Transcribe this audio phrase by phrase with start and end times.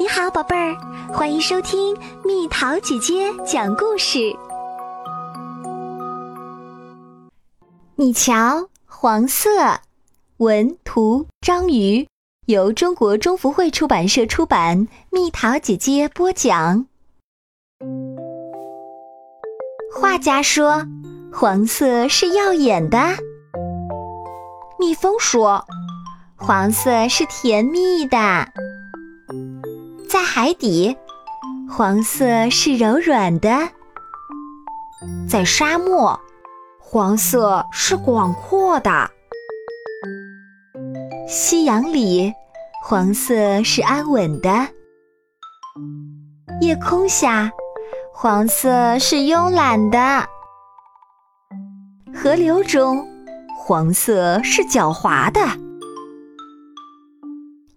[0.00, 0.76] 你好，宝贝儿，
[1.12, 4.32] 欢迎收听蜜桃姐姐讲故事。
[7.96, 9.50] 你瞧，黄色，
[10.36, 12.06] 文图章鱼，
[12.46, 16.86] 由中国中福会出版社出版，蜜桃姐姐播讲。
[19.92, 20.86] 画家说，
[21.32, 22.98] 黄色是耀眼的。
[24.78, 25.64] 蜜蜂说，
[26.36, 28.16] 黄色是甜蜜的。
[30.40, 30.96] 海底，
[31.68, 33.50] 黄色是柔软的；
[35.28, 36.16] 在沙漠，
[36.78, 39.10] 黄色是广阔的；
[41.26, 42.32] 夕阳里，
[42.84, 44.68] 黄色是安稳的；
[46.60, 47.50] 夜空下，
[48.14, 50.24] 黄色是慵懒的；
[52.14, 53.04] 河流中，
[53.56, 55.40] 黄色是狡猾的。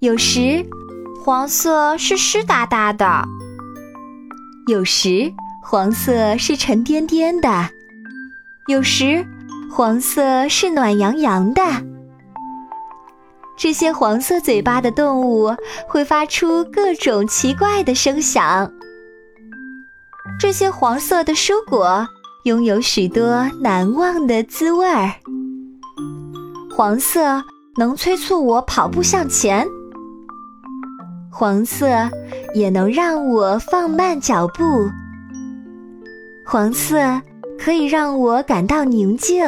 [0.00, 0.62] 有时。
[1.22, 3.28] 黄色是湿哒哒的，
[4.68, 5.30] 有时
[5.62, 7.68] 黄色是沉甸甸的，
[8.68, 9.26] 有时
[9.70, 11.62] 黄色是暖洋洋的。
[13.58, 15.54] 这些黄色嘴巴的动物
[15.86, 18.72] 会发出各种奇怪的声响。
[20.38, 22.08] 这些黄色的蔬果
[22.44, 25.12] 拥有许多难忘的滋味儿。
[26.74, 27.44] 黄色
[27.76, 29.68] 能催促我跑步向前。
[31.40, 31.88] 黄色
[32.52, 34.90] 也能让我放慢脚步，
[36.44, 36.98] 黄色
[37.58, 39.42] 可以让我感到宁静。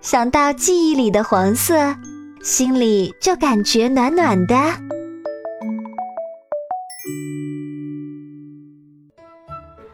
[0.00, 1.94] 想到记忆里的黄色，
[2.42, 4.56] 心里就感觉暖暖的。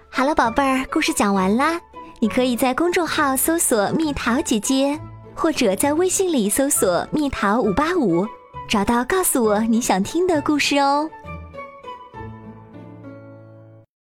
[0.08, 1.78] 好了，宝贝儿，故事讲完啦。
[2.20, 4.98] 你可以在公众号搜索“蜜桃姐姐”，
[5.36, 8.27] 或者在微信里搜索“蜜桃五八五”。
[8.73, 11.11] 找到，告诉我你想听的故事哦。